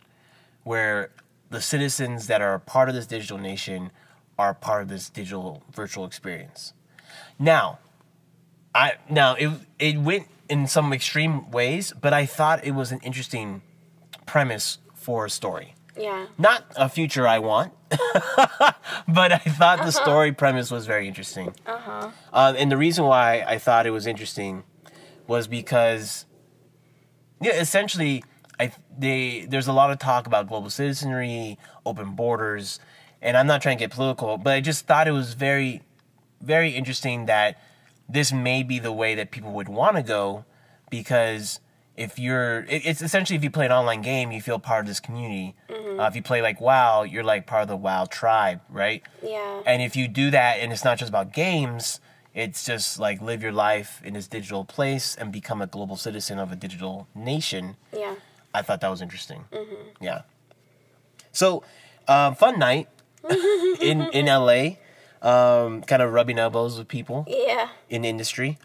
[0.64, 1.12] where
[1.50, 3.92] the citizens that are part of this digital nation
[4.38, 6.74] are part of this digital virtual experience.
[7.40, 7.80] Now,
[8.76, 13.00] I now it it went in some extreme ways, but I thought it was an
[13.04, 13.62] interesting
[14.26, 15.74] premise for a story.
[15.98, 16.28] Yeah.
[16.38, 21.56] Not a future I want, but I thought the story premise was very interesting.
[21.66, 22.12] Uh-huh.
[22.32, 24.64] Uh, and the reason why I thought it was interesting
[25.26, 26.26] was because,
[27.42, 28.24] yeah, essentially,
[28.60, 32.80] I they there's a lot of talk about global citizenry, open borders,
[33.22, 35.82] and I'm not trying to get political, but I just thought it was very,
[36.42, 37.60] very interesting that
[38.10, 40.46] this may be the way that people would want to go,
[40.90, 41.60] because
[41.96, 44.88] if you're, it, it's essentially if you play an online game, you feel part of
[44.88, 45.56] this community.
[45.70, 49.02] Uh, if you play like WoW, you're like part of the WoW tribe, right?
[49.24, 49.62] Yeah.
[49.66, 52.00] And if you do that, and it's not just about games,
[52.36, 56.38] it's just like live your life in this digital place and become a global citizen
[56.38, 57.78] of a digital nation.
[57.92, 58.16] yeah.
[58.54, 59.46] I thought that was interesting.
[60.00, 60.22] Yeah.
[61.32, 61.64] So,
[62.08, 62.88] um, fun night
[63.82, 64.78] in in LA,
[65.22, 67.70] um, kind of rubbing elbows with people Yeah.
[67.90, 68.58] in industry.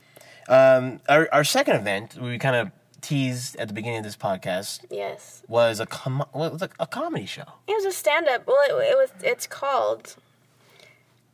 [0.49, 4.85] Um, our our second event, we kind of teased at the beginning of this podcast,
[4.91, 5.43] Yes.
[5.49, 7.45] was a com- was a, a comedy show.
[7.67, 8.47] It was a stand-up.
[8.47, 9.11] Well, it, it was.
[9.23, 10.17] It's called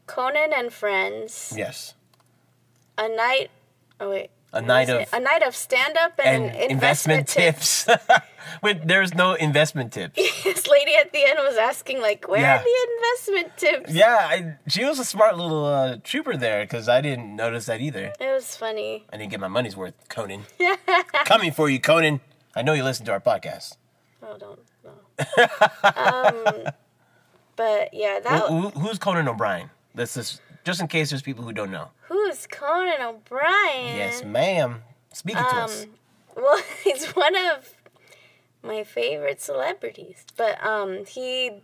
[0.07, 1.52] Conan and Friends.
[1.57, 1.94] Yes.
[2.96, 3.50] A night.
[4.00, 4.31] Oh wait.
[4.52, 5.09] A night of it?
[5.12, 7.85] a night of stand-up and, and investment, investment, tips.
[7.85, 8.09] tips.
[8.62, 10.14] Wait, there's no investment tips.
[10.44, 12.61] this lady at the end was asking like, "Where Yeah.
[12.61, 16.88] are the investment tips?" Yeah, I, she was a smart little uh, trooper there because
[16.88, 18.12] I didn't notice that either.
[18.20, 19.05] It was funny.
[19.12, 20.44] I didn't get my money's worth, Conan.
[21.24, 22.20] Coming for you, Conan.
[22.57, 23.77] I know you listen to our podcast.
[24.22, 24.61] Oh, don't.
[24.85, 25.44] No.
[25.85, 26.72] um,
[27.57, 28.48] but yeah, that.
[28.48, 29.70] Who, who- who's Conan O'Brien?
[29.94, 31.88] This is just in case there's people who don't know.
[32.03, 33.96] Who's Conan O'Brien?
[33.96, 34.83] Yes, ma'am.
[35.12, 35.85] Speaking to us.
[35.85, 35.90] Um,
[36.37, 37.74] well, he's one of
[38.62, 40.25] my favorite celebrities.
[40.37, 41.62] But um, he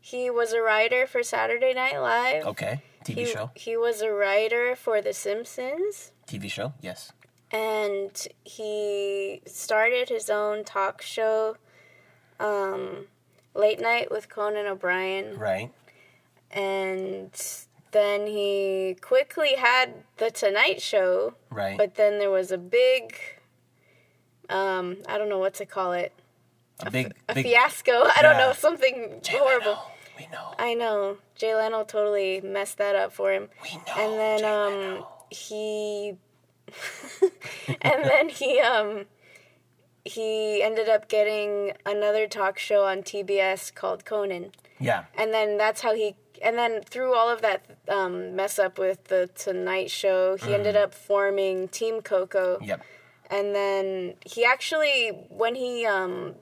[0.00, 2.44] he was a writer for Saturday Night Live.
[2.46, 2.82] Okay.
[3.04, 3.50] TV He, show.
[3.54, 6.12] he was a writer for The Simpsons.
[6.26, 6.72] TV show.
[6.80, 7.12] Yes.
[7.50, 11.56] and he started his own talk show,
[12.40, 13.06] um,
[13.54, 15.70] Late Night with Conan O'Brien, Right.
[16.50, 17.30] and
[17.90, 21.76] then he quickly had the Tonight Show, Right.
[21.76, 23.14] but then there was a big,
[24.48, 26.12] um, I don't know what to call it,
[26.82, 27.46] a big, a big.
[27.46, 27.92] fiasco.
[28.16, 29.70] I don't know something Jay horrible.
[29.70, 29.82] Leno.
[30.18, 30.54] We know.
[30.58, 33.48] I know Jay Leno totally messed that up for him.
[33.62, 33.82] We know.
[33.98, 35.08] and then Jay um Leno.
[35.30, 36.16] he
[37.82, 39.06] and then he um
[40.04, 44.52] he ended up getting another talk show on TBS called Conan.
[44.80, 45.04] Yeah.
[45.16, 49.04] And then that's how he and then through all of that um, mess up with
[49.04, 52.58] the Tonight Show, he ended up forming Team Coco.
[52.60, 52.82] Yep.
[53.30, 56.34] And then he actually, when he um,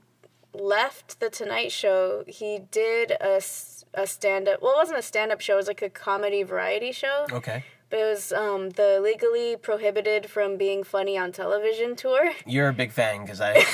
[0.52, 4.62] left the Tonight Show, he did a stand up.
[4.62, 7.26] Well, it wasn't a stand up show, it was like a comedy variety show.
[7.32, 7.64] Okay.
[7.88, 12.30] But it was um, the legally prohibited from being funny on television tour.
[12.46, 13.64] You're a big fan because I.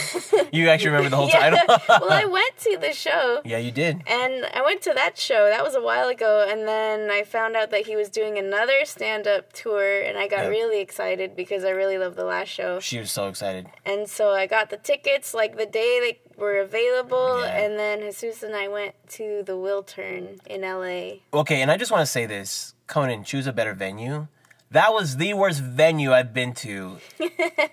[0.53, 1.51] you actually remember the whole Yeah.
[1.51, 1.77] title.
[2.01, 3.43] well, I went to the show.
[3.45, 4.03] yeah, you did.
[4.07, 5.51] And I went to that show.
[5.51, 6.47] That was a while ago.
[6.49, 10.01] And then I found out that he was doing another stand up tour.
[10.01, 10.49] And I got Yeah.
[10.49, 12.81] really excited because I really loved the last show.
[12.81, 13.67] She was so excited.
[13.85, 17.41] And so I got the tickets like the day they were available.
[17.41, 17.65] Yeah.
[17.65, 21.19] And then Jesus and I went to the Wiltern in LA.
[21.39, 24.29] Okay, and I just want to say this, Conan, choose a better venue.
[24.71, 26.99] That was the worst venue I've been to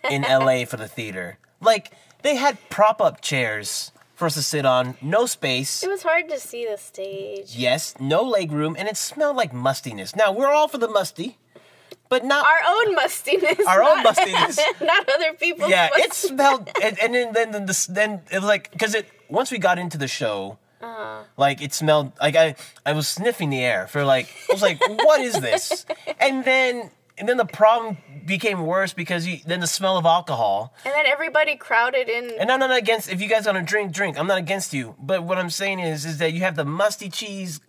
[0.10, 1.39] in LA for the theater.
[1.60, 5.84] Like they had prop up chairs for us to sit on, no space.
[5.84, 7.56] It was hard to see the stage.
[7.56, 10.15] Yes, no leg room, and it smelled like mustiness.
[10.15, 11.38] Now we're all for the musty,
[12.13, 12.45] but not.
[12.54, 13.60] Our own mustiness.
[13.71, 14.56] Our own not- mustiness.
[14.91, 18.49] not other people's yeah, it smelled, and, and then then then, this, then it was
[18.56, 21.23] like because it once we got into the show, Uh-huh.
[21.45, 22.47] like it smelled like I
[22.89, 25.86] I was sniffing the air for like I was like what is this,
[26.26, 30.73] and then and then the problem became worse because you, then the smell of alcohol.
[30.86, 32.23] And then everybody crowded in.
[32.41, 34.17] And I'm not against if you guys want to drink, drink.
[34.19, 34.95] I'm not against you.
[34.97, 37.62] But what I'm saying is, is that you have the musty cheese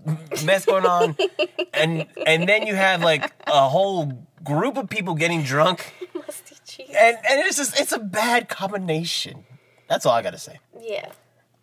[0.48, 1.16] mess going on,
[1.82, 1.92] and
[2.32, 4.02] and then you have like a whole
[4.44, 6.94] group of people getting drunk, musty cheese.
[6.98, 9.44] and and it's just it's a bad combination.
[9.88, 10.58] That's all I gotta say.
[10.80, 11.10] Yeah.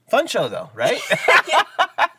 [0.09, 0.99] Fun show though, right?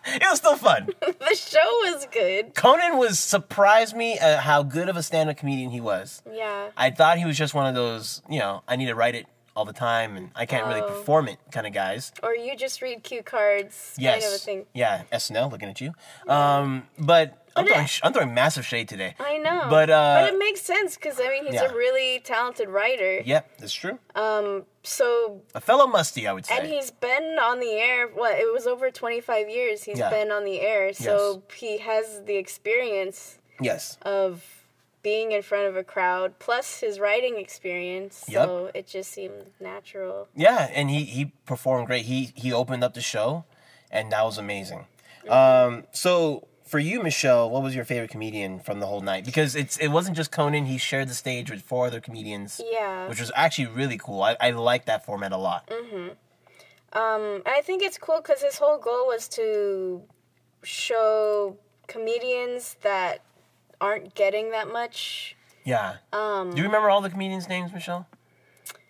[0.07, 0.89] it was still fun.
[1.01, 2.55] The show was good.
[2.55, 6.23] Conan was surprised me at how good of a stand-up comedian he was.
[6.33, 6.69] Yeah.
[6.77, 9.27] I thought he was just one of those, you know, I need to write it
[9.55, 10.89] all the time and I can't really Oh.
[10.89, 12.13] perform it kind of guys.
[12.23, 14.23] Or you just read cue cards Yes.
[14.23, 14.67] kind of a thing.
[14.73, 15.93] Yeah, SNL looking at you.
[16.27, 19.15] Um, but I'm throwing, it- I'm throwing massive shade today.
[19.21, 21.71] I know, But, uh, but it makes sense because I mean he's yeah.
[21.71, 23.21] a really talented writer.
[23.25, 23.99] Yep, that's true.
[24.15, 26.57] Um, so A fellow musty, I would say.
[26.59, 28.09] and he's been on the air.
[28.09, 29.85] What it was over twenty five years.
[29.85, 30.11] He's Yeah.
[30.11, 33.99] been on the air, so he has the experience yes.
[34.03, 34.45] of
[35.03, 38.25] being in front of a crowd plus his writing experience.
[38.29, 38.47] Yep.
[38.47, 40.29] So it just seemed natural.
[40.35, 42.05] Yeah, and he he performed great.
[42.07, 43.45] He he opened up the show,
[43.91, 44.87] and that was amazing.
[45.29, 49.27] Um, so for you, Michelle, what was your favorite comedian from the whole night?
[49.27, 50.65] Because it's it wasn't just Conan.
[50.65, 53.09] He shared the stage with four other comedians, Yeah.
[53.09, 54.23] which was actually really cool.
[54.23, 55.71] I I like that format a lot.
[56.95, 60.03] Um, and I think it's cool because his whole goal was to
[60.63, 61.59] show
[61.89, 63.21] comedians that
[63.81, 65.37] aren't getting that much.
[65.65, 65.97] Yeah.
[66.13, 68.07] Um, Do you remember all the comedians' names, Michelle?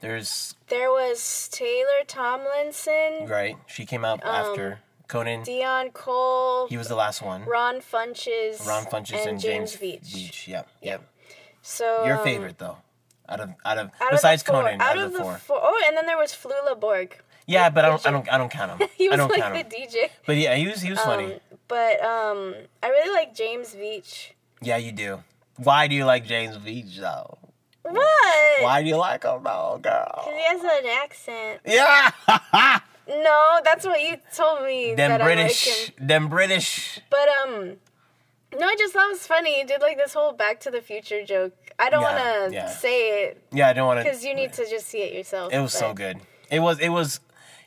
[0.01, 3.57] There's there was Taylor Tomlinson, right.
[3.66, 4.81] She came out Um, after
[5.12, 5.42] Conan.
[5.42, 7.44] Deon Cole, He was the last one.
[7.44, 10.07] Ron Funches, Ron Funches and, James, Veitch.
[10.07, 10.48] Veitch.
[10.48, 10.68] Yep.
[10.81, 11.03] Yep.
[11.61, 12.79] So Your um, favorite though,
[13.29, 15.37] out of out of out besides of Conan, out, out, of the the four.
[15.37, 15.61] four.
[15.62, 17.18] Oh, and then there was Flula Borg.
[17.46, 18.88] Yeah, but I don't, I don't, I don't count him.
[18.96, 19.66] He was like the him.
[19.66, 20.09] DJ.
[20.27, 21.35] But yeah, he was, he was funny.
[21.35, 24.31] Um, but um, I really like James Veitch.
[24.62, 25.22] Yeah, you do.
[25.57, 27.37] Why do you like James Veitch though?
[27.83, 28.62] What?
[28.62, 30.12] Why do you like him though, girl?
[30.14, 31.61] Because he has an accent.
[31.66, 34.95] Yeah, No, that's what you told me.
[34.95, 37.01] them that British, I like them British.
[37.11, 37.77] But um,
[38.59, 39.59] no, I just thought it was funny.
[39.59, 41.55] He did like this whole Back to the Future joke.
[41.79, 42.69] I don't Yeah, want to yeah.
[42.69, 44.05] say it Yeah, I don't want to.
[44.05, 45.53] because you need to just see it yourself.
[45.53, 46.19] It was so good.
[46.51, 46.79] It was.
[46.79, 47.19] It was.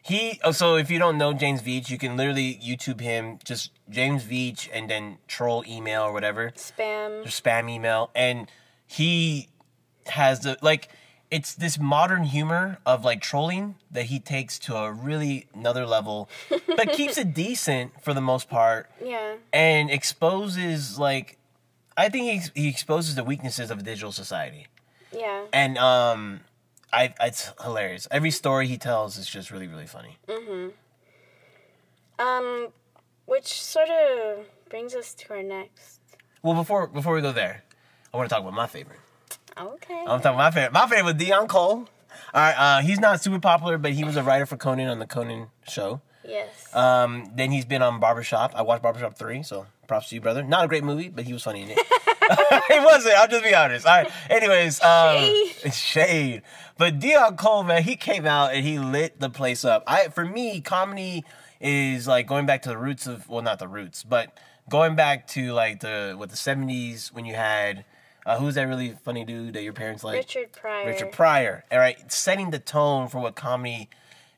[0.01, 0.39] He.
[0.43, 3.39] oh, So if you don't know James Veitch, you can literally YouTube him.
[3.43, 6.51] Just James Veitch and then troll email or whatever.
[6.55, 7.23] Spam.
[7.25, 8.49] or spam email and
[8.87, 9.49] he
[10.07, 10.89] has the like
[11.35, 16.17] it's this modern humor of like trolling that he takes to a really another level
[16.79, 19.35] but keeps it decent for the most part Yeah.
[19.51, 21.27] and exposes like
[21.97, 22.23] i think
[22.55, 24.67] he, he exposes the weaknesses of digital society
[25.11, 25.45] Yeah.
[25.61, 26.41] and um
[26.93, 30.71] I, it's hilarious every story he tells is just really really funny Mhm.
[32.17, 32.69] Um,
[33.25, 35.99] which sort of brings us to our next.
[36.43, 37.63] well before before we go there
[38.13, 38.99] i want to talk about my favorite
[39.57, 40.03] Okay.
[40.07, 40.73] I'm talking my favorite.
[40.73, 41.87] My favorite was Deon Cole.
[42.33, 44.99] All right, uh, he's not super popular, but he was a writer for Conan on
[44.99, 46.01] the Conan show.
[46.23, 46.49] yes.
[46.73, 48.53] Um, then he's been on Barbershop.
[48.55, 50.43] I watched Barbershop 3, so props to you, brother.
[50.43, 51.79] Not a great movie, but he was funny in it.
[52.69, 53.85] it wasn't, I'll just be honest.
[53.85, 54.81] All right, anyways.
[54.81, 55.73] Um, Shade.
[55.73, 56.41] shade.
[56.77, 59.83] But Deon Cole, man, he came out and he lit the place up.
[59.85, 61.23] I For me, comedy
[61.61, 64.37] is like going back to the roots of, well, not the roots, but
[64.69, 67.85] going back to like the, what, the 70s when you had,
[68.25, 70.15] uh, who's that really funny dude that your parents like?
[70.15, 70.87] Richard Pryor.
[70.87, 71.63] Richard Pryor.
[71.71, 73.89] All right, setting the tone for what comedy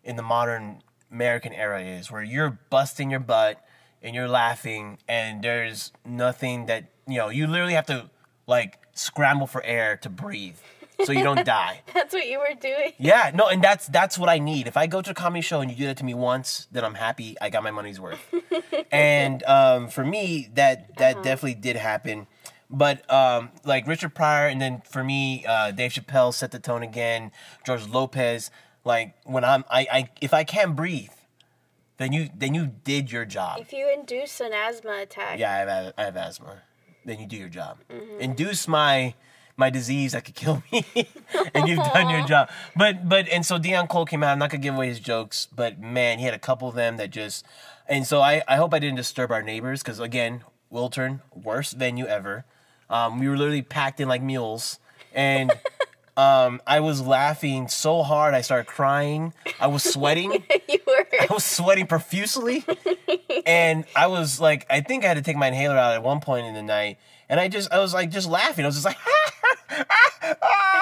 [0.03, 3.63] in the modern American era is, where you're busting your butt
[4.01, 7.29] and you're laughing, and there's nothing that you know.
[7.29, 8.09] You literally have to
[8.45, 10.57] like scramble for air to breathe,
[11.05, 11.81] so you don't die.
[11.93, 12.91] That's what you were doing.
[12.97, 14.67] Yeah, no, and that's that's what I need.
[14.67, 16.83] If I go to a comedy show and you do that to me once, then
[16.83, 17.37] I'm happy.
[17.39, 18.19] I got my money's worth.
[18.91, 22.27] and um, for me, that that definitely did happen.
[22.69, 26.83] But um, like Richard Pryor, and then for me, uh, Dave Chappelle set the tone
[26.83, 27.31] again.
[27.65, 28.51] George Lopez,
[28.83, 31.11] like when I'm, I, I if I can't breathe,
[31.97, 33.59] then you then you did your job.
[33.59, 35.39] If you induce an asthma attack.
[35.39, 36.61] Yeah, I have, I have asthma.
[37.05, 37.77] Then you do your job.
[38.19, 39.13] Induce my
[39.55, 40.85] my disease that could kill me,
[41.53, 42.49] and you've done your job.
[42.75, 44.31] But but and so Deon Cole came out.
[44.31, 46.97] I'm not gonna give away his jokes, but man, he had a couple of them
[46.97, 47.45] that just.
[47.87, 52.05] And so I I hope I didn't disturb our neighbors because again, Wiltern, worst venue
[52.05, 52.45] ever.
[52.89, 54.79] Um, we were literally packed in like mules,
[55.13, 55.51] and.
[56.17, 59.35] Um, I was laughing so hard I started crying.
[59.59, 60.31] I was sweating.
[60.67, 61.05] you were.
[61.21, 62.65] I was sweating profusely,
[63.45, 66.19] and I was like, I think I had to take my inhaler out at one
[66.19, 66.97] point in the night,
[67.29, 68.65] and I just, I was like, just laughing.
[68.65, 68.97] I was just like,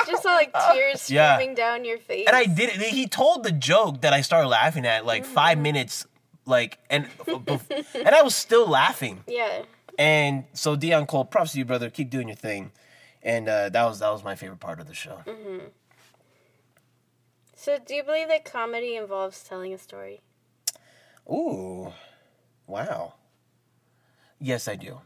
[0.07, 1.53] just saw like tears Yeah.
[1.53, 2.27] down your face.
[2.27, 2.81] and I did it.
[2.81, 6.05] He told the joke that I started laughing at like five minutes,
[6.45, 9.21] like, and and I was still laughing.
[9.27, 9.63] Yeah.
[9.97, 11.89] And so Deon Cole, props to you, brother.
[11.89, 12.71] Keep doing your thing.
[13.23, 15.21] And uh, that was that was my favorite part of the show.
[17.55, 20.21] So, do you believe that comedy involves telling a story?
[21.27, 21.93] Ooh,
[22.67, 23.13] wow.
[24.39, 24.99] Yes, I do.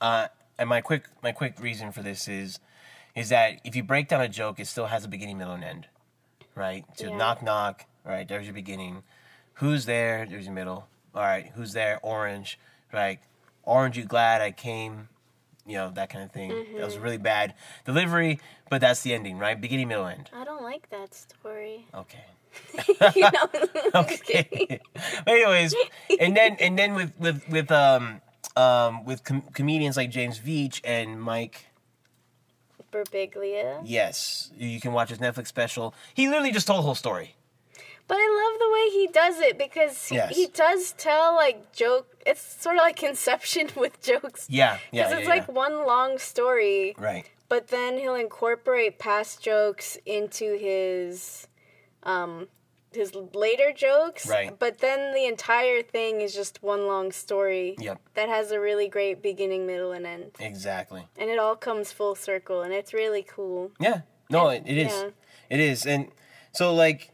[0.00, 2.60] Uh, and my quick my quick reason for this is
[3.16, 5.64] is that if you break down a joke, it still has a beginning, middle, and
[5.64, 5.86] end,
[6.54, 6.84] right?
[6.94, 7.16] So Yeah.
[7.16, 8.28] knock knock, right?
[8.28, 9.02] There's your beginning.
[9.54, 10.26] Who's there?
[10.28, 10.88] There's your middle.
[11.14, 11.98] All right, who's there?
[12.02, 12.58] Orange,
[12.92, 13.18] right?
[13.64, 15.08] Orange, you glad I came?
[15.66, 16.48] You know that kind of thing.
[16.76, 17.54] That was really bad
[17.84, 19.60] delivery, but that's the ending, right?
[19.60, 20.28] Beginning, middle, end.
[20.32, 21.86] I don't like that story.
[21.94, 22.24] Okay.
[23.14, 23.48] you know?
[23.94, 24.80] Okay.
[25.26, 25.74] Anyways,
[26.18, 28.20] and then and then with with with um
[28.56, 31.66] um, with com- comedians like James Veitch and Mike.
[32.92, 33.80] Birbiglia.
[33.84, 35.94] Yes, you can watch his Netflix special.
[36.12, 37.36] He literally just told the whole story.
[38.08, 40.36] But I love the way he does it because he, Yes.
[40.36, 42.06] he does tell like joke.
[42.26, 44.46] It's sort of like Inception with jokes.
[44.50, 45.34] Yeah, yeah, Because yeah, it's yeah.
[45.34, 47.24] like one long story, right.
[47.48, 51.46] but then he'll incorporate past jokes into his,
[52.02, 52.48] um,
[52.92, 54.28] his later jokes.
[54.28, 54.56] Right.
[54.58, 57.76] But then the entire thing is just one long story.
[57.78, 58.00] Yep.
[58.14, 61.06] That has a really great beginning, middle, and end, Exactly.
[61.16, 63.70] and it all comes full circle, and it's really cool.
[63.80, 64.02] Yeah.
[64.28, 64.92] No, it, it is.
[64.92, 65.08] Yeah.
[65.50, 65.86] It is.
[65.86, 66.08] And
[66.52, 67.10] so like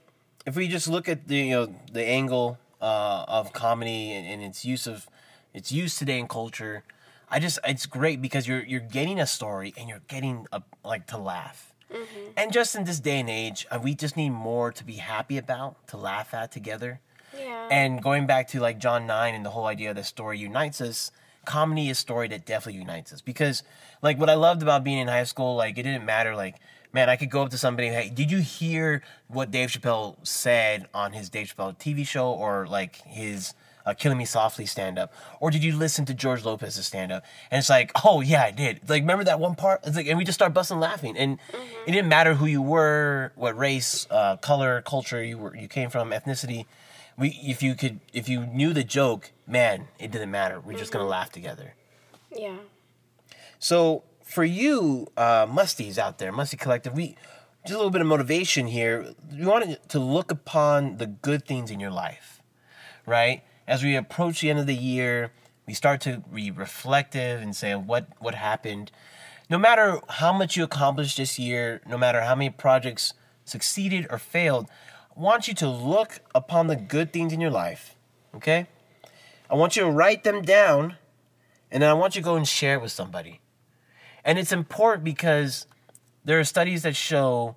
[0.47, 4.43] if we just look at the you know the angle uh, of comedy and, and
[4.43, 5.09] its use of
[5.55, 6.85] its use today in culture,
[7.31, 11.07] I just it's great because you're you're getting a story and you're getting a, like
[11.09, 11.73] to laugh.
[12.37, 15.39] And just in this day and age, uh, we just need more to be happy
[15.39, 17.01] about, to laugh at together.
[17.37, 17.69] Yeah.
[17.71, 21.11] And going back to like John 9 and the whole idea that story unites us,
[21.45, 23.21] comedy is a story that definitely unites us.
[23.21, 23.63] Because
[24.03, 26.57] like what I loved about being in high school, like it didn't matter like
[26.93, 30.87] man, I could go up to somebody, hey, did you hear what Dave Chappelle said
[30.95, 33.55] on his Dave Chappelle TV show or like his
[33.87, 35.13] uh, Killing Me Softly stand up?
[35.41, 37.25] Or did you listen to George Lopez's stand up?
[37.51, 38.81] And it's like, oh yeah, I did.
[38.89, 39.81] Like, remember that one part?
[39.85, 41.17] It's like, and we just start busting laughing.
[41.17, 41.39] And
[41.87, 45.91] it didn't matter who you were, what race, uh, color, culture you were, you came
[45.91, 46.67] from, ethnicity.
[47.17, 50.61] We, if you could, if you knew the joke, man, it didn't matter.
[50.61, 51.75] We're just gonna laugh together.
[52.35, 52.57] yeah.
[53.59, 57.17] So for you, uh, musties out there, musty collective, we
[57.63, 59.15] just a little bit of motivation here.
[59.33, 62.43] We wanted to look upon the good things in your life,
[63.07, 63.43] right?
[63.67, 65.33] As we approach the end of the year,
[65.67, 68.93] we start to be reflective and say what what happened.
[69.49, 73.15] No matter how much you accomplished this year, no matter how many projects
[73.47, 74.69] succeeded or failed,
[75.17, 77.97] I want you to look upon the good things in your life.
[78.35, 78.67] Okay?
[79.51, 80.97] I want you to write them down
[81.71, 83.41] and then I want you to go and share it with somebody.
[84.29, 85.67] And it's important because
[86.23, 87.57] there are studies that show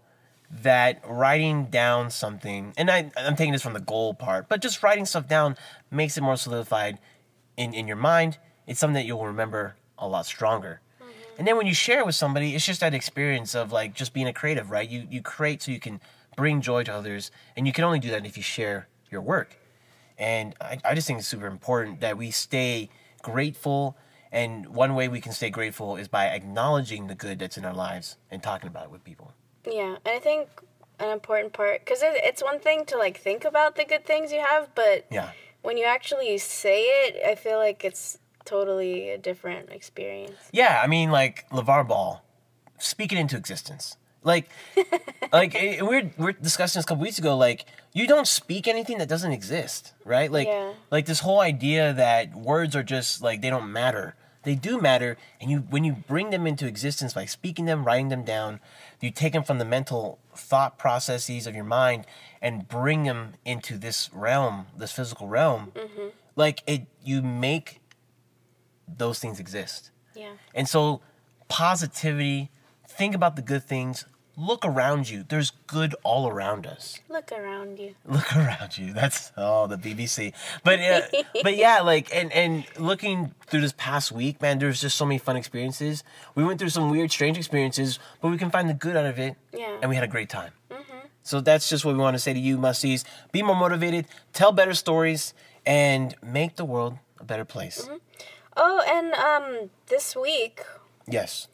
[0.61, 4.81] that writing down something, and I, I'm taking this from the goal part, but just
[4.81, 5.57] writing stuff down
[5.91, 6.97] makes it more solidified
[7.57, 8.37] in, in your mind.
[8.67, 10.79] It's something that you'll remember a lot stronger.
[11.01, 11.11] Mm-hmm.
[11.39, 14.13] And then when you share it with somebody, it's just that experience of like just
[14.13, 14.87] being a creative, right?
[14.89, 15.99] You you create so you can
[16.37, 19.57] bring joy to others, and you can only do that if you share your work.
[20.17, 22.89] And I, I just think it's super important that we stay
[23.21, 23.97] grateful.
[24.31, 27.73] And one way we can stay grateful is by acknowledging the good that's in our
[27.73, 29.33] lives and talking about it with people.
[29.65, 30.47] Yeah, and I think
[30.99, 34.31] an important part because it, it's one thing to like think about the good things
[34.31, 35.31] you have, but Yeah.
[35.63, 40.37] when you actually say it, I feel like it's totally a different experience.
[40.51, 42.23] Yeah, I mean, like LaVar Ball,
[42.77, 43.97] speak it into existence.
[44.23, 44.49] Like,
[45.33, 47.35] like eh, we're we're discussing this a couple weeks ago.
[47.35, 50.31] Like, you don't speak anything that doesn't exist, right?
[50.31, 50.73] Like, Yeah.
[50.89, 54.15] like this whole idea that words are just like they don't matter.
[54.43, 58.09] They do matter, and you when you bring them into existence by speaking them, writing
[58.09, 58.59] them down,
[58.99, 62.05] you take them from the mental thought processes of your mind
[62.41, 65.71] and bring them into this realm, this physical realm.
[65.75, 66.07] Mm-hmm.
[66.35, 67.81] Like it, you make
[68.87, 69.91] those things exist.
[70.15, 70.31] Yeah.
[70.55, 71.01] And so,
[71.47, 72.49] positivity,
[72.87, 74.05] think about the good things,
[74.41, 75.23] look around you.
[75.27, 76.99] There's good all around us.
[77.09, 77.95] Look around you.
[78.05, 78.93] Look around you.
[78.93, 80.33] That's oh the BBC.
[80.63, 81.01] But uh,
[81.43, 85.17] but yeah, like and and looking through this past week, man, there's just so many
[85.17, 86.03] fun experiences.
[86.35, 89.19] We went through some weird, strange experiences, but we can find the good out of
[89.19, 89.35] it.
[89.53, 89.77] Yeah.
[89.81, 90.51] And we had a great time.
[91.23, 93.03] So that's just what we want to say to you, musties.
[93.31, 95.35] Be more motivated, tell better stories,
[95.67, 97.87] and make the world a better place.
[98.57, 100.61] Oh, and um, this week
[101.07, 101.47] Yes.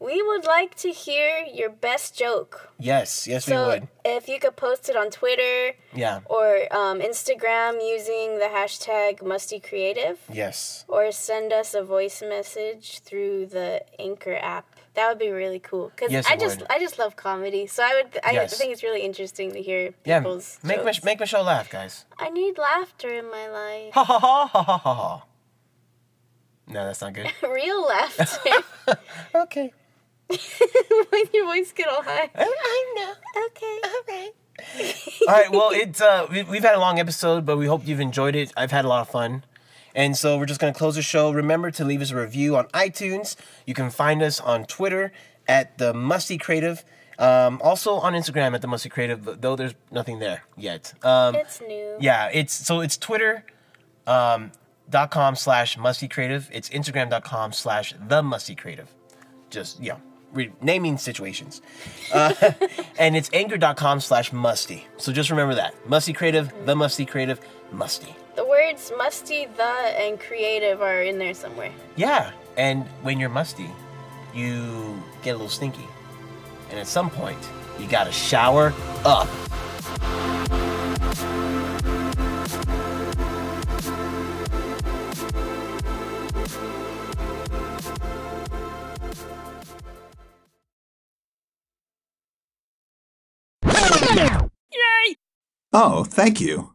[0.00, 2.70] We would like to hear your best joke.
[2.78, 3.26] Yes.
[3.26, 3.88] Yes, we So would.
[4.04, 6.20] if you could post it on Twitter Yeah.
[6.26, 10.84] or um, Instagram using the hashtag MustyCreative, Yes.
[10.88, 14.66] or send us a voice message through the Anchor app.
[14.94, 16.70] That would be really cool because Yes, I just would.
[16.70, 18.56] I just love comedy, so I would I Yes.
[18.58, 20.18] think it's really interesting to hear Yeah.
[20.20, 20.84] people's Make jokes.
[20.86, 22.04] Mich- make Michelle laugh, guys.
[22.18, 25.24] I need laughter in my life, ha ha ha ha ha ha.
[26.66, 27.30] No, that's not good.
[27.42, 28.50] real laughter.
[29.34, 29.72] okay.
[31.10, 32.30] when your voice get all high.
[32.34, 33.12] I know.
[33.46, 33.80] Okay.
[33.84, 34.30] All right.
[35.28, 35.50] all right.
[35.50, 38.52] Well, it's uh, we, we've had a long episode, but we hope you've enjoyed it.
[38.56, 39.44] I've had a lot of fun,
[39.94, 41.30] and so we're just gonna close the show.
[41.32, 43.36] Remember to leave us a review on iTunes.
[43.66, 45.12] You can find us on Twitter
[45.46, 46.84] at the Musty Creative.
[47.18, 50.94] Um, also on Instagram at the Musty Creative, though there's nothing there yet.
[51.02, 51.96] Um, It's new.
[51.98, 53.44] yeah, it's so it's Twitter
[54.06, 54.52] um,
[54.88, 56.48] dot com slash musty creative.
[56.52, 58.88] It's Instagram dot com slash the musty creative.
[59.50, 59.96] Just yeah,
[60.32, 61.60] re- naming situations.
[62.12, 62.32] Uh,
[62.98, 64.86] and it's anchor dot com slash musty.
[64.96, 65.74] So just remember that.
[65.88, 67.40] Musty creative, the musty creative,
[67.72, 68.14] musty.
[68.36, 71.72] The words musty, the, and creative are in there somewhere.
[71.96, 73.68] Yeah, and when you're musty,
[74.34, 75.86] you get a little stinky.
[76.70, 77.38] And at some point,
[77.80, 78.72] you gotta shower
[79.04, 79.28] up.
[95.72, 96.72] Oh, thank you.